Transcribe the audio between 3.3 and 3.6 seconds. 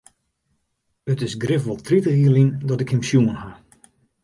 ha.